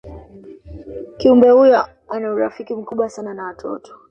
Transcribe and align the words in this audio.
kiumbe 1.17 1.49
huyo 1.49 1.85
ana 2.09 2.33
urafiki 2.33 2.73
mkubwa 2.75 3.09
sana 3.09 3.33
na 3.33 3.43
watoto 3.43 3.99